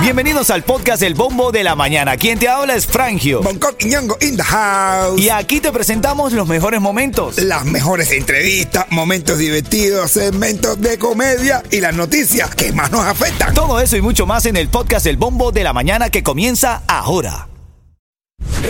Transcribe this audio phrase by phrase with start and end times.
[0.00, 2.16] Bienvenidos al podcast El Bombo de la Mañana.
[2.16, 3.42] Quien te habla es Frangio.
[3.42, 5.20] Bangkok y Ñongo in the house.
[5.20, 7.38] Y aquí te presentamos los mejores momentos.
[7.38, 13.52] Las mejores entrevistas, momentos divertidos, segmentos de comedia y las noticias que más nos afectan.
[13.52, 16.82] Todo eso y mucho más en el podcast El Bombo de la Mañana que comienza
[16.86, 17.48] ahora.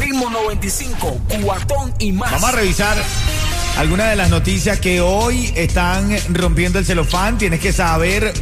[0.01, 2.31] Ritmo 95, cuatón y más.
[2.33, 2.97] Vamos a revisar
[3.77, 7.37] algunas de las noticias que hoy están rompiendo el celofán.
[7.37, 8.33] Tienes que saber,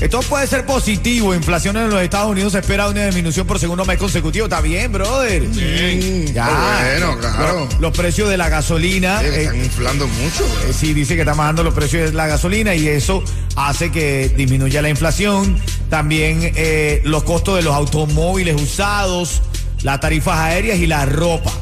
[0.00, 1.34] esto puede ser positivo.
[1.34, 4.46] Inflación en los Estados Unidos se espera una disminución por segundo mes consecutivo.
[4.46, 5.42] Está bien, brother.
[5.42, 6.32] Bien.
[6.32, 6.48] Ya.
[6.98, 7.66] Bueno, claro.
[7.70, 9.20] Los, los precios de la gasolina.
[9.20, 10.44] Sí, eh, están inflando mucho.
[10.68, 13.22] eh, sí, dice que está bajando los precios de la gasolina y eso
[13.56, 15.58] hace que disminuya la inflación.
[15.90, 19.42] También eh, los costos de los automóviles usados,
[19.82, 21.52] las tarifas aéreas y la ropa.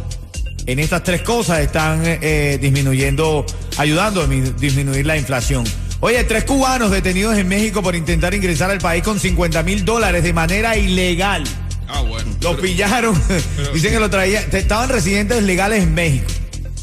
[0.67, 3.47] En estas tres cosas están eh, disminuyendo,
[3.79, 5.65] ayudando a mi- disminuir la inflación.
[6.01, 10.23] Oye, tres cubanos detenidos en México por intentar ingresar al país con 50 mil dólares
[10.23, 11.43] de manera ilegal.
[11.89, 12.31] Ah, bueno.
[12.41, 13.21] Los pillaron.
[13.75, 14.45] Dicen que lo traían.
[14.53, 16.27] Estaban residentes legales en México.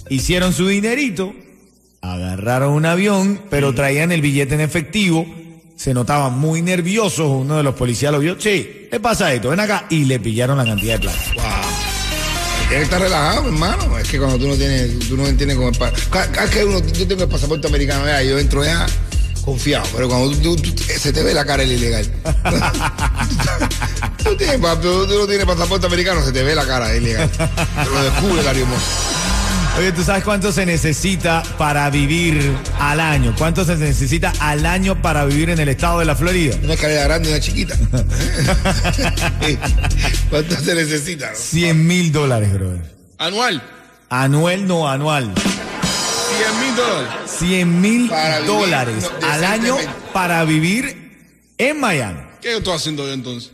[0.09, 1.33] Hicieron su dinerito.
[2.01, 5.25] Agarraron un avión, pero traían el billete en efectivo.
[5.77, 7.27] Se notaban muy nerviosos.
[7.29, 8.35] Uno de los policías lo vio.
[8.39, 9.49] Sí, ¿qué pasa esto?
[9.49, 9.85] Ven acá.
[9.89, 11.17] Y le pillaron la cantidad de plata.
[12.67, 13.97] Tienes que estar relajado, hermano.
[13.97, 15.77] Es que cuando tú no tienes, tú no entiendes cómo es.
[15.77, 18.85] pa- Cada, cada que uno, yo tengo el pasaporte americano, vea, yo entro ya
[19.45, 19.85] confiado.
[19.95, 20.57] Pero cuando tú,
[20.99, 22.05] se te ve la cara el ilegal.
[24.23, 27.03] tú, tienes, pa- tú- tú no tienes pasaporte americano, se te ve la cara el
[27.03, 27.29] ilegal.
[27.29, 28.79] Te lo descubre el Ariomón.
[29.77, 33.35] Oye, ¿tú sabes cuánto se necesita para vivir al año?
[33.37, 36.55] ¿Cuánto se necesita al año para vivir en el estado de la Florida?
[36.63, 37.75] Una escalera grande y una chiquita.
[40.29, 41.29] ¿Cuánto se necesita?
[41.29, 41.35] no?
[41.35, 42.81] 100 mil dólares, brother.
[43.17, 43.61] Anual,
[44.09, 45.33] Anuel, no anual.
[46.37, 47.31] 100 mil dólares.
[47.37, 48.11] 100 mil
[48.45, 49.77] dólares no, al año
[50.13, 52.19] para vivir en Miami.
[52.41, 53.51] ¿Qué yo estoy haciendo yo entonces?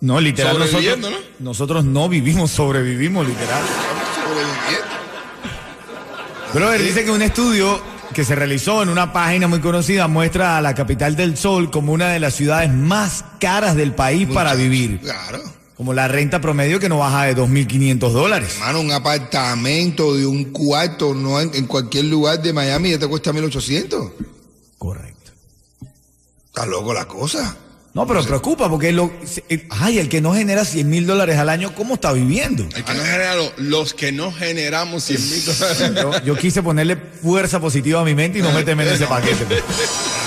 [0.00, 0.58] No, literal.
[0.58, 0.98] Nosotros,
[1.38, 3.62] nosotros no vivimos, sobrevivimos, literal.
[4.14, 4.90] sobreviviendo.
[6.54, 7.82] Brother, dice que un estudio
[8.14, 11.92] que se realizó en una página muy conocida muestra a la capital del sol como
[11.92, 15.00] una de las ciudades más caras del país para vivir.
[15.00, 15.59] Claro.
[15.80, 18.52] Como la renta promedio que no baja de 2.500 dólares.
[18.56, 23.06] Hermano, un apartamento de un cuarto no en, en cualquier lugar de Miami ya te
[23.06, 24.12] cuesta 1800.
[24.76, 25.32] Correcto.
[26.44, 27.56] Está loco la cosa.
[27.92, 29.10] No, pero preocupa porque lo,
[29.48, 32.62] eh, ay, el que no genera 100 mil dólares al año, ¿cómo está viviendo?
[32.76, 35.92] El que no genera lo- los que no generamos 100 mil dólares.
[35.96, 39.44] Yo, yo quise ponerle fuerza positiva a mi mente y no meterme en ese paquete.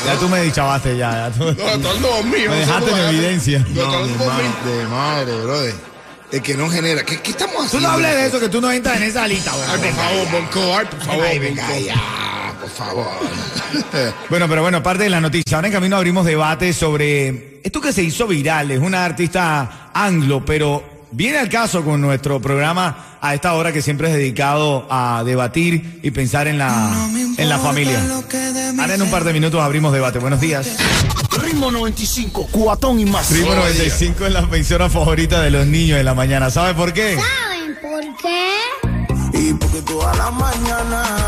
[0.05, 1.29] Ya tú me dichabaste ya.
[1.29, 2.49] ya tú- No, esto es lo mío.
[2.51, 3.59] Me dejaste en evidencia.
[3.69, 5.73] No, es de, lo madre, de madre, brother.
[6.33, 7.03] El que no genera.
[7.05, 7.87] ¿Qué, qué estamos Tú haciendo?
[7.87, 9.53] no hables de eso, que tú no entras en esa lista.
[9.69, 13.07] Ay, por favor, Bonco, ay, por favor, Ay, venga ya, por favor.
[14.29, 15.55] Bueno, pero bueno, parte de la noticia.
[15.55, 18.71] Ahora en camino abrimos debate sobre esto que se hizo viral.
[18.71, 23.81] Es una artista anglo, pero viene al caso con nuestro programa a esta hora que
[23.81, 26.93] siempre es dedicado a debatir y pensar en la,
[27.37, 28.01] en la familia.
[28.77, 30.19] Ahora en un par de minutos abrimos debate.
[30.19, 30.75] Buenos días.
[31.41, 33.27] Ritmo 95, cuatón y más.
[33.27, 36.49] Primo 95 es la emisora favorita de los niños de la mañana.
[36.51, 37.15] ¿Sabe por qué?
[37.15, 39.39] ¿Saben por qué?
[39.39, 41.22] Y porque toda la mañana Ritmo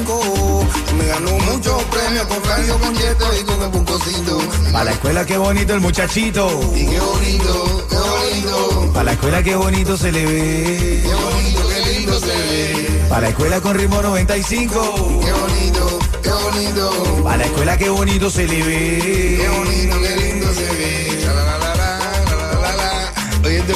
[0.00, 0.66] 95
[0.96, 4.38] Me ganó muchos premios con Franjo con Cheto y con el Buncocito
[4.72, 6.48] Para la escuela qué bonito el muchachito.
[6.74, 11.02] Y qué bonito, qué bonito Para la escuela qué bonito se le ve.
[11.02, 15.20] Qué bonito, qué lindo se ve Para la escuela con ritmo 95.
[15.24, 19.48] Qué bonito, qué bonito Para la escuela qué bonito se le Qué ve.
[19.58, 21.11] bonito, qué lindo se ve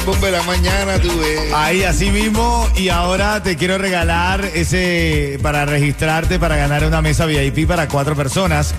[0.05, 1.53] bomba de la mañana, tú ves.
[1.53, 7.25] Ahí así mismo y ahora te quiero regalar ese para registrarte para ganar una mesa
[7.25, 8.73] VIP para cuatro personas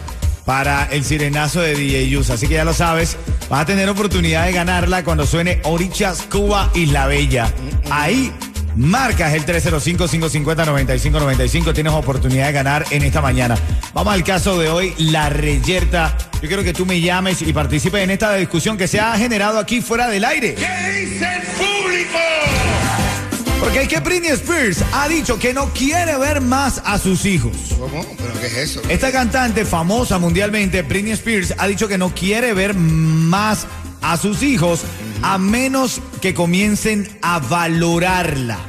[0.44, 2.30] para el sirenazo de DJ Yus.
[2.30, 3.16] Así que ya lo sabes,
[3.50, 7.52] vas a tener oportunidad de ganarla cuando suene Orichas Cuba Isla Bella.
[7.90, 8.32] Ahí
[8.78, 11.74] marcas el 305-550-9595.
[11.74, 13.58] Tienes oportunidad de ganar en esta mañana.
[13.92, 16.16] Vamos al caso de hoy, la reyerta.
[16.40, 19.58] Yo quiero que tú me llames y participes en esta discusión que se ha generado
[19.58, 20.54] aquí fuera del aire.
[20.54, 22.18] ¿Qué dice el público?
[23.60, 27.52] Porque es que Britney Spears ha dicho que no quiere ver más a sus hijos.
[27.76, 28.06] ¿Cómo?
[28.16, 28.80] ¿Pero qué es eso?
[28.88, 33.66] Esta cantante famosa mundialmente, Britney Spears, ha dicho que no quiere ver más
[34.00, 34.84] a sus hijos
[35.22, 38.67] a menos que comiencen a valorarla.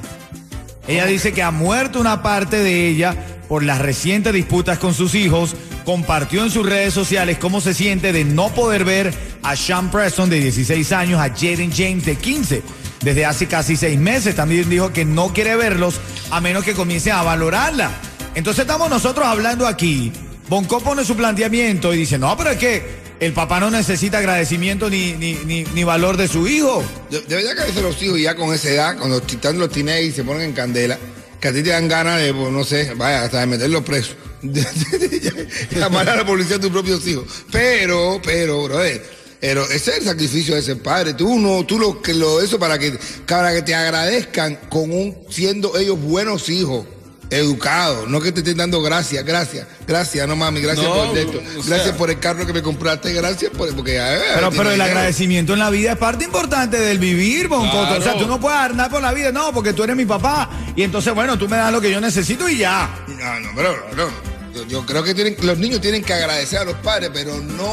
[0.90, 3.16] Ella dice que ha muerto una parte de ella
[3.48, 5.56] por las recientes disputas con sus hijos.
[5.86, 9.14] Compartió en sus redes sociales cómo se siente de no poder ver
[9.44, 12.64] a Sean Preston de 16 años, a Jaden James de 15
[13.02, 14.36] desde hace casi seis meses.
[14.36, 16.02] También dijo que no quiere verlos
[16.32, 17.92] a menos que comiencen a valorarla.
[18.34, 20.12] Entonces estamos nosotros hablando aquí.
[20.50, 24.90] Bonco pone su planteamiento y dice, no, pero es que el papá no necesita agradecimiento
[24.90, 25.34] ni, ni,
[25.64, 26.84] ni, valor de su hijo.
[27.10, 29.70] De, de verdad que a veces los hijos ya con esa edad, cuando están los
[29.70, 30.98] teenagers y se ponen en candela,
[31.40, 34.16] que a ti te dan ganas de, pues, no sé, vaya, hasta de meterlos presos.
[35.72, 37.26] Llamar a la policía a tus propios hijos.
[37.52, 39.04] Pero, pero, brother,
[39.40, 41.14] pero ese es el sacrificio de ser padre.
[41.14, 45.78] Tú no, tú lo que lo eso para que, para que te agradezcan con siendo
[45.78, 46.86] ellos buenos hijos.
[47.32, 51.34] Educados, no que te estén dando gracias, gracias, gracias, no mami, gracias No, por esto,
[51.40, 54.70] sea- gracias por el carro que me compraste, gracias por porque eh, Pero, pero el
[54.78, 54.84] dinero.
[54.86, 57.86] agradecimiento en la vida es parte importante del vivir, Boncoto.
[57.86, 58.00] Claro.
[58.00, 60.50] O sea, tú no puedes andar por la vida, no, porque tú eres mi papá.
[60.76, 62.90] Y entonces, bueno, tú me das lo que yo necesito y ya.
[63.08, 64.10] No, no, pero no.
[64.56, 67.72] Yo, yo creo que tienen, los niños tienen que agradecer a los padres, pero no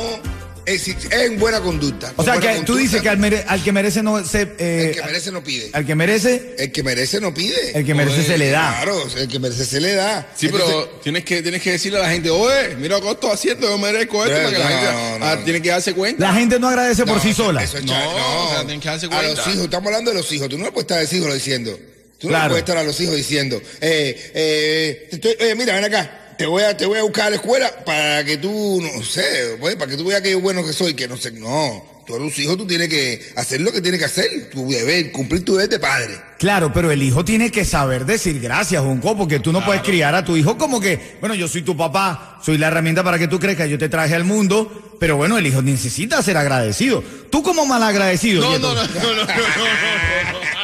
[0.66, 2.12] en buena conducta.
[2.16, 4.42] O sea, que tú dices que al, mere- al que merece no se...
[4.58, 5.70] eh, el que merece no pide.
[5.72, 7.78] al que merece, El que merece no pide.
[7.78, 8.74] el que merece se le da.
[8.82, 10.28] Claro, el que merece se le da.
[10.36, 13.30] Sí, pero tienes que, tienes que decirle a la gente, oye, mira lo que estoy
[13.30, 15.44] haciendo, yo merezco esto, para que la no, gente no, ah, no.
[15.44, 16.26] tiene que darse cuenta.
[16.26, 17.62] La gente no agradece por no, sí sola.
[17.62, 19.28] eso es No, o sea, tienen que darse A cuenta.
[19.28, 20.48] los hijos, estamos hablando de los hijos.
[20.48, 21.78] Tú no le puedes estar a los hijos diciendo.
[22.18, 22.44] Tú no Claro.
[22.44, 26.22] le puedes estar a los hijos diciendo, eh, eh, te estoy- oye, mira, ven acá.
[26.38, 29.56] Te voy, a, te voy a buscar a la escuela para que tú, no sé,
[29.58, 31.96] pues, para que tú veas que yo bueno que soy, que no sé, no.
[32.06, 35.10] Tú a los hijos tú tienes que hacer lo que tienes que hacer, tu deber,
[35.10, 36.14] cumplir tu deber de padre.
[36.38, 40.14] Claro, pero el hijo tiene que saber decir gracias, Junco, porque tú no puedes criar
[40.14, 43.26] a tu hijo como que, bueno, yo soy tu papá, soy la herramienta para que
[43.26, 47.02] tú crezcas, yo te traje al mundo, pero bueno, el hijo necesita ser agradecido.
[47.30, 50.55] Tú como malagradecido, No, Yeto, no, no, no, no, no, no,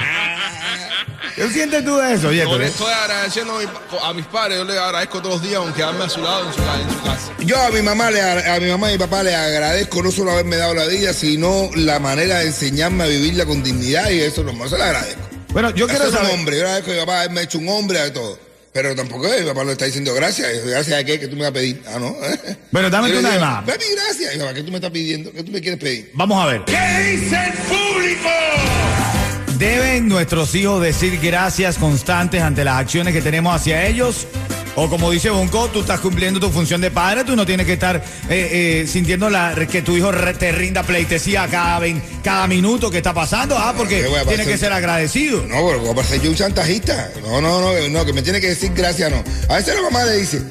[1.49, 2.51] ¿qué sientes tú de eso, Yeto?
[2.51, 3.67] Yo le estoy agradeciendo a, mi-
[4.03, 6.61] a mis padres, yo les agradezco todos los días, aunque a su lado en su,
[6.61, 7.33] en su casa.
[7.41, 10.33] Yo a mi mamá, le, a mi mamá y mi papá le agradezco no solo
[10.33, 14.43] haberme dado la vida, sino la manera de enseñarme a vivirla con dignidad y eso
[14.45, 15.21] no se lo agradezco.
[15.53, 17.69] Bueno, yo quiero Hacer un saber, hombre, yo agradezco a mi papá haberme hecho un
[17.69, 18.39] hombre de todo.
[18.73, 20.65] Pero tampoco mi papá le está diciendo gracias.
[20.65, 21.21] ¿Gracias a qué?
[21.21, 21.83] ¿Que tú me vas a pedir?
[21.87, 22.17] Ah, no.
[22.71, 23.65] Bueno, dame tú una más.
[23.65, 24.55] Papi, gracias.
[24.55, 25.31] ¿qué tú me estás pidiendo?
[25.31, 26.11] ¿Qué tú me quieres pedir?
[26.15, 26.65] vamos a ver.
[26.65, 26.73] ¿Qué
[27.11, 28.29] dice el público?
[29.63, 34.27] ¿Deben nuestros hijos decir gracias constantes ante las acciones que tenemos hacia ellos?
[34.75, 37.75] O como dice Bonco, tú estás cumpliendo tu función de padre, tú no tienes que
[37.75, 43.15] estar eh, eh, sintiendo la, que tu hijo te rinda pleitesía cada, minuto que está
[43.15, 44.45] pasando, ah, porque ¿qué voy pasar?
[44.45, 45.47] que ser agradecido.
[45.47, 47.13] No, pero ¿cómo va a ser yo un chantajista?
[47.23, 49.23] No, no, no, no, que me tiene que decir gracias, no.
[49.49, 50.43] A veces la mamá le dice,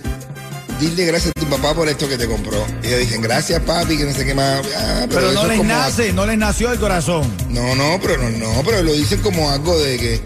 [0.81, 2.65] dile gracias a tu papá por esto que te compró.
[2.83, 4.61] Y ellos dicen, gracias papi, que no sé qué más.
[4.75, 7.31] Ah, Pero no es les nace, no les nació el corazón.
[7.49, 10.21] No, no, pero no, no, pero lo dicen como algo de que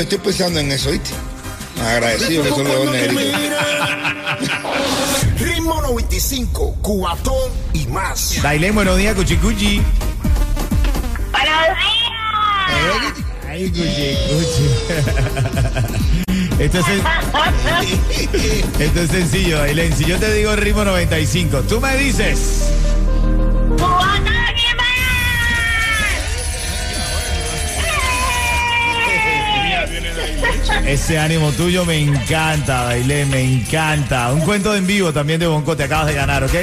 [0.00, 1.10] estoy pensando en eso, ¿viste?
[1.84, 2.90] Agradecido que son los.
[5.38, 8.42] Ritmo 95, Cubatón y más.
[8.42, 9.82] Dailén, buenos días, cuchicuchi.
[11.32, 11.78] ¡Buenos
[13.14, 13.29] días!
[13.60, 14.66] Ay, cuchi, cuchi.
[16.62, 17.02] Esto es, sen-
[18.80, 19.94] esto es sencillo, Dailén.
[19.94, 22.70] Si yo te digo ritmo 95, tú me dices.
[30.86, 34.32] Ese ánimo tuyo me encanta, Dailén, me encanta.
[34.32, 36.54] Un cuento en vivo también de Bonco, te acabas de ganar, ¿ok?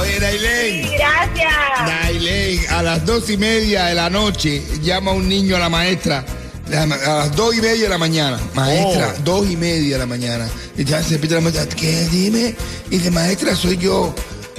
[0.00, 1.54] Oye, Dailén, Gracias.
[1.86, 6.24] Dailén, a las dos y media de la noche llama un niño a la maestra.
[6.72, 9.20] A las dos y media de la mañana, maestra, Oh.
[9.24, 10.48] dos y media de la mañana.
[10.76, 12.06] Y ya se repite la maestra, ¿qué?
[12.10, 12.54] Dime.
[12.90, 14.14] Y dice, maestra, soy yo.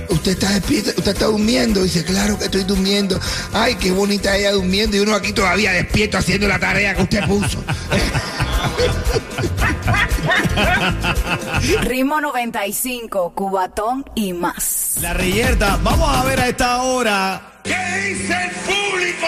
[0.10, 1.84] Usted está despierta, usted está durmiendo.
[1.84, 3.18] Dice, claro que estoy durmiendo.
[3.54, 4.98] Ay, qué bonita ella durmiendo.
[4.98, 7.64] Y uno aquí todavía despierto haciendo la tarea que usted puso.
[11.82, 14.98] Ritmo 95, Cubatón y más.
[15.02, 17.60] La reyerta, vamos a ver a esta hora.
[17.64, 17.76] ¿Qué
[18.10, 19.28] dice el público?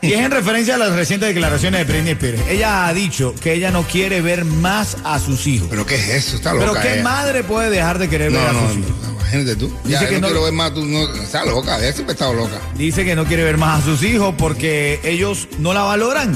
[0.00, 2.40] Y es en referencia a las recientes declaraciones de Britney Spears.
[2.48, 5.66] Ella ha dicho que ella no quiere ver más a sus hijos.
[5.70, 6.36] ¿Pero qué es eso?
[6.36, 7.02] Está loca Pero ¿qué ella.
[7.02, 8.96] madre puede dejar de querer ver a no, sus no, hijos?
[9.20, 9.66] imagínate tú.
[9.84, 12.14] Dice ya, que no, no- quiero ver más, tú no, está loca, ella siempre ha
[12.14, 12.60] estado loca.
[12.76, 16.32] Dice que no quiere ver más a sus hijos porque ellos no la valoran.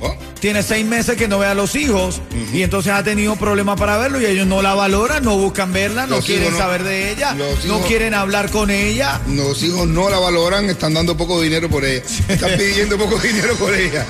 [0.00, 2.20] Oh, Tiene seis meses que no ve a los hijos
[2.52, 6.06] y entonces ha tenido problemas para verlo y ellos no la valoran, no buscan verla,
[6.06, 9.22] no Los quieren no- saber de ella, no hijos- quieren hablar con ella.
[9.26, 12.02] Los hijos no la valoran, están dando poco dinero por ella.
[12.28, 14.04] Están pidiendo poco dinero por ella.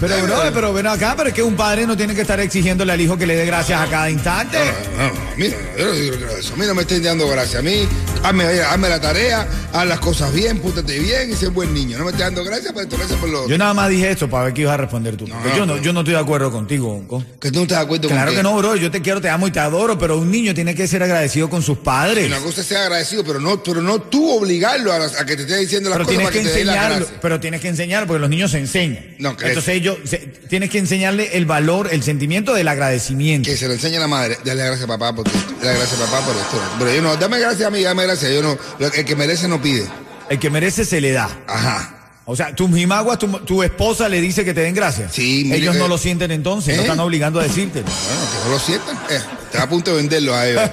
[0.00, 2.90] Pero bro, pero ven acá, pero es que un padre no tiene que estar exigiéndole
[2.94, 4.56] al hijo que le dé gracias a cada instante.
[4.58, 6.54] No, no, no, a mí no, yo no digo eso.
[6.54, 7.56] A mí no me estén dando gracias.
[7.60, 7.86] A mí,
[8.22, 11.98] hazme, hazme la tarea, haz las cosas bien, púntate bien y sé buen niño.
[11.98, 14.28] No me estés dando gracias por esto, gracias por lo Yo nada más dije esto
[14.28, 15.26] para ver qué ibas a responder tú.
[15.26, 17.24] porque no, yo no, pero- yo no estoy de acuerdo contigo, Bonco.
[17.40, 18.76] Que tú no estás de acuerdo con Claro que no, bro.
[18.76, 21.48] Yo te quiero, te amo y te adoro, pero un niño tiene que ser agradecido
[21.50, 22.26] con sus padres.
[22.26, 25.56] Una cosa es ser agradecido, pero no, pero no tú obligarlo a, que te esté
[25.58, 28.30] diciendo las Pero cosas tienes para que te enseñarlo, pero tienes que enseñar porque los
[28.30, 29.04] niños se enseñan.
[29.18, 29.50] No, ¿crees?
[29.50, 33.48] Entonces ellos se- tienes que enseñarle el valor, el sentimiento del agradecimiento.
[33.50, 34.38] Que se lo enseñe a la madre.
[34.44, 35.38] Dale gracias a papá por esto.
[35.62, 36.62] Dale gracias a papá por esto.
[36.78, 38.32] Pero yo no, dame gracias a mí, dame gracias gracias.
[38.32, 39.86] Yo no, lo- el que merece no pide.
[40.28, 41.28] El que merece se le da.
[41.46, 41.98] Ajá.
[42.24, 45.12] O sea, tu jimaguas, tu, tu esposa le dice que te den gracias.
[45.12, 46.84] Sí, mire Ellos no lo sienten entonces, no ¿Eh?
[46.84, 47.82] están obligando a decirte.
[47.82, 48.96] Bueno, que no lo sientan.
[49.10, 50.62] Eh, está a punto de venderlo a ellos.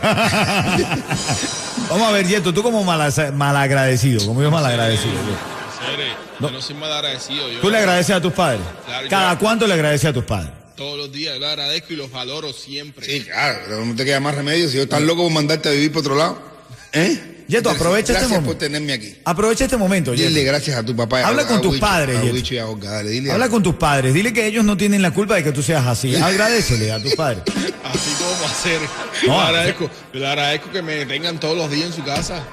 [1.90, 5.14] Vamos a ver, Yeto, tú como mala- malagradecido, como yo malagradecido.
[6.40, 7.50] Yo no soy mal agradecido.
[7.52, 8.62] Yo ¿Tú le agradeces a tus padres?
[8.86, 10.52] Claro, yo- ¿Cada cuánto le agradeces a tus padres?
[10.78, 13.06] todos los días yo le agradezco y los valoro siempre.
[13.06, 14.70] Sí, claro, pero no te queda más remedio.
[14.70, 16.42] Si yo tan loco por mandarte a vivir por otro lado.
[16.94, 17.29] ¿Eh?
[17.50, 18.52] Yeto, aprovecha este Gracias momento.
[18.52, 19.16] por tenerme aquí.
[19.26, 20.30] Aprovecha este momento, Yeto.
[20.30, 21.22] Dile gracias a tu papá.
[21.22, 22.34] a- Habla a con tus Wicho, padres, A Yeto.
[22.36, 23.32] Wicho y a Olga, dale, dile.
[23.32, 25.86] Habla con tus padres, dile que ellos no tienen la culpa de que tú seas
[25.88, 26.16] así.
[26.22, 27.42] Agradecele a tus padres.
[27.84, 28.80] Así como hacer.
[29.26, 32.04] No, yo, le agradezco, yo le agradezco que me tengan todos los días en su
[32.04, 32.44] casa,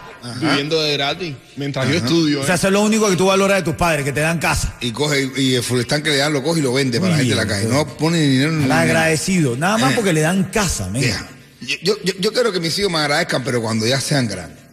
[0.40, 2.40] viviendo de gratis, mientras yo estudio.
[2.40, 2.46] O ¿eh?
[2.46, 4.76] sea, eso es lo único que tú valoras de tus padres, que te dan casa.
[4.80, 7.10] Y coge y, y el fulestán que le dan lo coge y lo vende para
[7.12, 7.68] la gente de la bien, calle.
[7.68, 9.96] No pone ni dinero en agradecido, nada más Eh.
[9.96, 13.60] porque le dan casa, yo, yo, yo- yo quiero que mis hijos me agradezcan, pero
[13.60, 14.64] cuando ya sean grandes.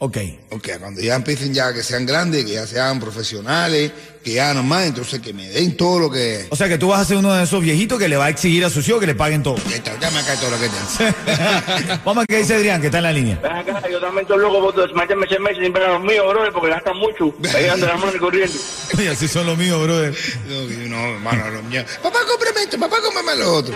[0.00, 0.16] Ok.
[0.50, 3.90] Ok, cuando ya empiecen ya que sean grandes, que ya sean profesionales,
[4.22, 6.46] que ya nomás, entonces que me den todo lo que...
[6.50, 8.28] O sea que tú vas a ser uno de esos viejitos que le va a
[8.28, 9.56] exigir a sus hijos que le paguen todo.
[9.68, 12.00] Ya, está, ya me cae todo lo que tengo.
[12.04, 13.40] Vamos a que dice Adrián, que está en la línea.
[13.42, 16.52] Ven acá, yo también estoy loco por desmayarme ese mes siempre a los míos, bro,
[16.52, 17.34] porque gastan mucho.
[17.56, 18.54] Ahí anda la mano corriendo.
[18.96, 20.14] Oye, así son los míos, brother.
[20.46, 21.86] No, no, hermano, los míos.
[22.00, 23.74] Papá, cómprame esto, papá, cómprame lo otro.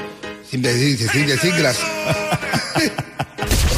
[0.49, 1.89] Sin decir, sin decir gracias.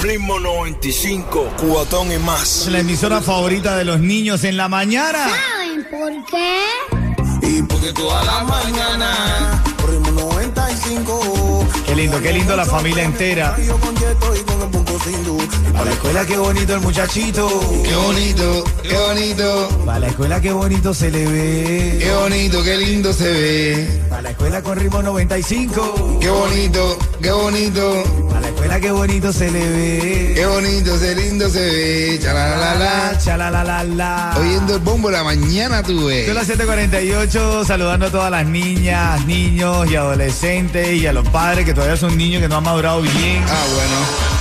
[0.04, 2.66] Ritmo 95, cubatón y más.
[2.66, 5.30] Es la emisora favorita de los niños en la mañana.
[5.30, 7.46] ¿Saben por qué?
[7.48, 11.66] Y porque toda la mañana, ritmo 95.
[11.86, 13.56] Qué lindo, qué lindo la familia entera.
[13.66, 15.48] Yo con Yeto y con el punto sin luz.
[15.74, 17.48] A la escuela, qué bonito el muchachito.
[17.82, 21.98] Qué bonito, qué bonito, A la escuela, qué bonito se le ve.
[21.98, 24.02] qué bonito, qué lindo se ve.
[24.10, 26.18] A la escuela con ritmo 95.
[26.20, 28.23] Qué bonito, qué bonito,
[28.54, 30.32] A la escuela, qué bonito se le ve.
[30.34, 32.18] qué bonito, qué lindo se ve.
[32.22, 33.18] Chalalala.
[33.18, 34.34] Chalalalala.
[34.38, 36.26] Oyendo el bombo la mañana tuve.
[36.26, 41.64] Son las 7:48, saludando a todas las niñas, niños y adolescentes y a los padres
[41.64, 43.42] que todavía son niños que no han madurado bien.
[43.48, 44.33] Ah, bueno.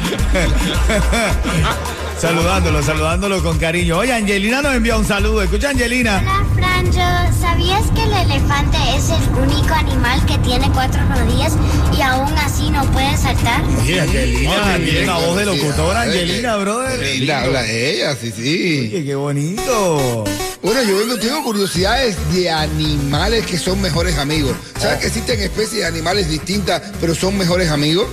[2.20, 3.98] Saludándolos, saludándolos con cariño.
[3.98, 5.42] Oye, Angelina nos envía un saludo.
[5.42, 6.18] Escucha, Angelina.
[6.20, 7.40] Hola, Franjo.
[7.40, 11.54] ¿Sabías que el elefante es el único animal que tiene cuatro rodillas
[11.96, 13.62] y aún así no puede saltar?
[13.82, 17.00] Oye, Angelina, tiene bien, una voz de locutora, Angelina, brother.
[17.00, 18.90] qué linda habla ella, sí, sí.
[18.92, 20.24] Oye, qué bonito.
[20.62, 24.54] Bueno, yo vengo, tengo curiosidades de animales que son mejores amigos.
[24.78, 28.08] ¿Sabes que existen especies de animales distintas, pero son mejores amigos?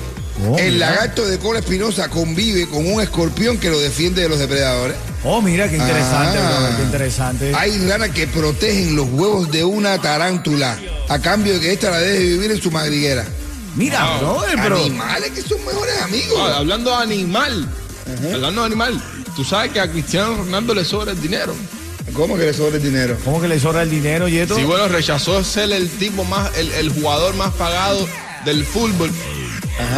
[0.46, 0.92] Oh, el mira.
[0.92, 4.96] lagarto de cola espinosa convive con un escorpión que lo defiende de los depredadores.
[5.24, 6.50] Oh, mira, qué interesante, Ah.
[6.60, 7.54] brother, qué interesante.
[7.56, 10.78] Hay ranas que protegen los huevos de una tarántula
[11.10, 13.26] a cambio de que ésta la deje vivir en su madriguera.
[13.76, 14.78] Mira, brother, pero.
[14.78, 16.38] Animales que son mejores amigos.
[16.40, 17.68] Ah, hablando de animal,
[18.34, 19.02] hablando de animal,
[19.36, 21.54] tú sabes que a Cristiano Ronaldo le sobra el dinero.
[22.14, 23.18] ¿Cómo que le sobra el dinero?
[23.26, 24.56] ¿Cómo que le sobra el dinero, Yeto?
[24.56, 28.08] Sí, bueno, rechazó ser el tipo más, el, el jugador más pagado
[28.46, 29.12] del fútbol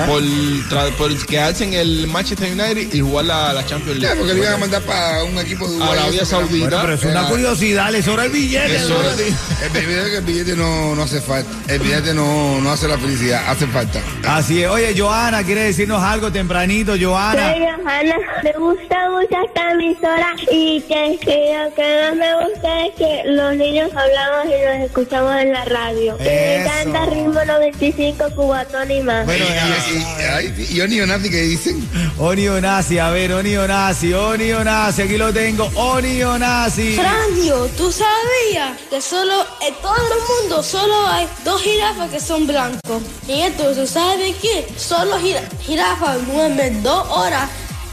[0.08, 4.16] por, tra- por quedarse en el Manchester United y jugar la, la Champions League.
[4.18, 6.00] porque le iban a mandar para un equipo de Uruguay.
[6.00, 6.66] Arabia eso, pero- Saudita.
[6.70, 8.76] Bueno, pero es una Era- curiosidad, le sobra el billete.
[8.76, 9.34] Eso es.
[9.64, 11.50] El billete, el billete no, no hace falta.
[11.68, 14.00] El billete no, no hace la felicidad, hace falta.
[14.28, 14.70] Así es.
[14.70, 17.52] Oye, Joana, ¿quiere decirnos algo tempranito, Joana?
[17.54, 22.86] Soy Johanna, me gusta mucho esta emisora y que, que lo que más me gusta
[22.86, 26.16] es que los niños hablamos y nos escuchamos en la radio.
[26.20, 26.70] Y me Eso.
[26.70, 29.26] encanta Ritmo 95, Cubatón y más.
[29.26, 31.90] Bueno, y- y- y Oni Onati que dicen.
[32.18, 36.96] Oni Onasi, a ver, Oni Onasi, Oni Onasi, aquí lo tengo, Oni Onasi.
[36.96, 42.48] Franjo, ¿tú sabías que solo en todo el mundo solo hay dos jirafas que son
[42.48, 43.02] blancos?
[43.28, 44.68] Y entonces, ¿sabes qué?
[44.78, 47.50] Solo jira- jirafas duermen dos horas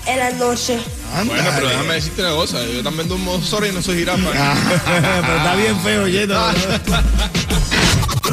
[0.07, 0.79] en la noche.
[1.25, 4.21] Bueno, pero déjame decirte una cosa, yo también duermo dos horas y no soy jirafa.
[4.85, 6.35] Pero está bien feo, Yeto.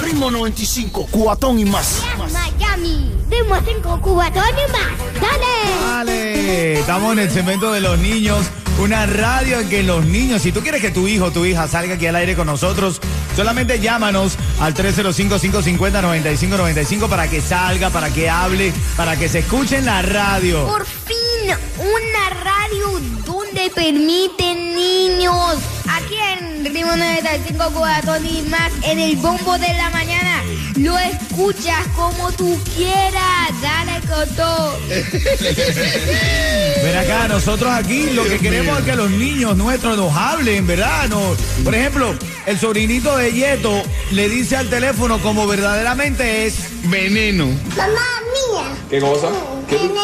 [0.01, 2.01] Ritmo 95, cubatón y más.
[2.17, 4.87] Miami, Ritmo 5, Cubatón y más.
[5.21, 5.45] ¡Dale!
[5.85, 8.45] Vale, estamos en el segmento de los niños,
[8.79, 11.67] una radio en que los niños, si tú quieres que tu hijo o tu hija
[11.67, 12.99] salga aquí al aire con nosotros,
[13.35, 19.85] solamente llámanos al 305-550-9595 para que salga, para que hable, para que se escuche en
[19.85, 20.65] la radio.
[20.65, 25.57] Por fin, una radio donde permiten niños.
[25.87, 30.41] Aquí en Ritmo 95 Cubatón y más, en el bombo de la mañana.
[30.77, 33.51] Lo escuchas como tú quieras.
[33.61, 34.77] Dale con todo.
[36.83, 41.07] Ven acá, nosotros aquí lo que queremos es que los niños nuestros nos hablen, ¿verdad?
[41.09, 42.15] No, por ejemplo,
[42.45, 46.55] el sobrinito de Yeto le dice al teléfono como verdaderamente es.
[46.85, 47.45] Veneno.
[47.77, 47.87] Mamá
[48.33, 48.75] mía.
[48.89, 49.29] ¿Qué cosa?
[49.69, 49.95] ¿Qué tú-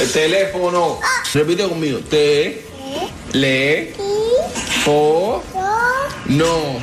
[0.00, 0.98] El teléfono.
[1.34, 1.98] Repite conmigo.
[2.00, 2.64] Te.
[3.32, 3.92] Le.
[4.84, 5.42] Fo.
[6.26, 6.78] No.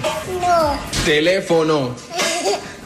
[1.05, 1.95] Teléfono.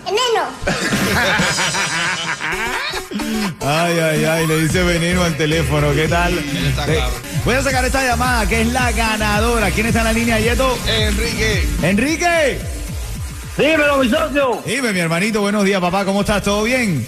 [3.68, 6.38] Ay, ay, ay, le dice veneno al teléfono, ¿qué tal?
[6.38, 7.12] está Eh, claro.
[7.44, 9.72] voy a sacar esta llamada, que es la ganadora.
[9.72, 10.78] ¿Quién está en la línea, Yeto?
[10.88, 11.68] Enrique.
[11.82, 12.60] ¡Enrique!
[13.58, 14.62] Dímelo, mi socio.
[14.66, 16.44] Dime, mi hermanito, buenos días, papá, ¿cómo estás?
[16.44, 17.06] ¿Todo bien?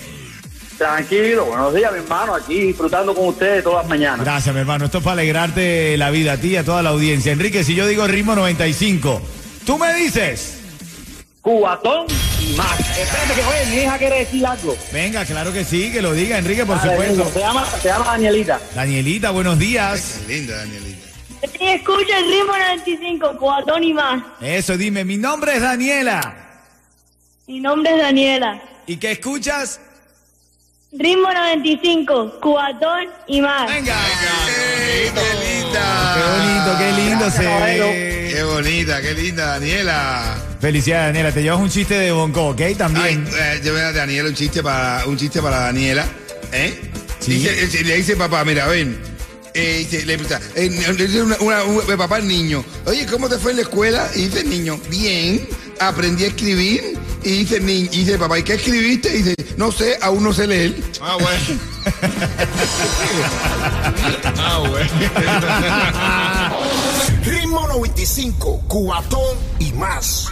[0.79, 2.33] Tranquilo, buenos días, mi hermano.
[2.33, 4.25] Aquí disfrutando con ustedes todas las mañanas.
[4.25, 4.85] Gracias, mi hermano.
[4.85, 7.31] Esto es para alegrarte la vida a ti y a toda la audiencia.
[7.31, 9.21] Enrique, si yo digo ritmo 95,
[9.67, 10.59] tú me dices.
[11.41, 12.07] Cubatón
[12.41, 12.79] y más.
[12.97, 14.77] Espérate que oye, mi hija quiere decir algo.
[14.91, 17.15] Venga, claro que sí, que lo diga, Enrique, por Dale, supuesto.
[17.23, 18.61] niño, Se llama, se llama Danielita.
[18.73, 20.21] Danielita, buenos días.
[20.27, 21.07] Linda, Danielita.
[21.59, 24.23] Escucha el ritmo 95, cuatón y más.
[24.41, 26.35] Eso, dime, mi nombre es Daniela.
[27.45, 28.61] Mi nombre es Daniela.
[28.87, 29.79] ¿Y qué escuchas?
[30.93, 33.69] Ritmo 95, cuatón y más.
[33.69, 33.95] Venga.
[34.47, 37.87] ¡Ey, qué Qué bonito, qué lindo se caballero.
[37.87, 38.31] ve.
[38.33, 40.35] Qué bonita, qué linda, Daniela.
[40.61, 41.31] Felicidades, Daniela.
[41.31, 42.61] Te llevas un chiste de Bonco, ¿ok?
[42.61, 43.27] Ay, También.
[43.37, 46.05] eh, yo veo a Daniela un chiste para un chiste para Daniela,
[46.51, 46.79] ¿eh?
[47.19, 47.33] Sí.
[47.35, 48.97] Dice- eh, le dice papá, mira, ven.
[49.53, 53.05] Eh, dice, le pregunta, eh, le dice una- una- un- el papá al niño, oye,
[53.07, 54.07] ¿cómo te fue en la escuela?
[54.13, 55.47] Y dice el niño, bien,
[55.79, 56.96] aprendí a escribir.
[57.23, 59.09] Y dice niño, y dice papá, ¿y qué escribiste?
[59.09, 60.75] Y dice, no sé, aún no sé leer.
[61.01, 61.59] Ah, bueno.
[64.37, 64.89] ah, bueno.
[67.23, 70.27] Ritmo 95, cuatón y más.